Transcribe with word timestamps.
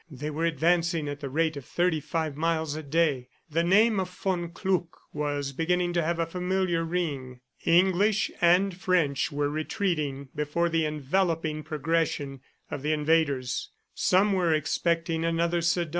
They 0.09 0.31
were 0.31 0.45
advancing 0.45 1.07
at 1.07 1.19
the 1.19 1.29
rate 1.29 1.55
of 1.57 1.63
thirty 1.63 1.99
five 1.99 2.35
miles 2.35 2.75
a 2.75 2.81
day. 2.81 3.27
The 3.51 3.63
name 3.63 3.99
of 3.99 4.09
von 4.09 4.49
Kluck 4.49 4.97
was 5.13 5.51
beginning 5.51 5.93
to 5.93 6.01
have 6.01 6.17
a 6.17 6.25
familiar 6.25 6.83
ring. 6.83 7.41
English 7.65 8.31
and 8.41 8.75
French 8.75 9.31
were 9.31 9.47
retreating 9.51 10.29
before 10.33 10.69
the 10.69 10.85
enveloping 10.87 11.61
progression 11.61 12.39
of 12.71 12.81
the 12.81 12.93
invaders. 12.93 13.69
Some 13.93 14.33
were 14.33 14.55
expecting 14.55 15.23
another 15.23 15.61
Sedan. 15.61 15.89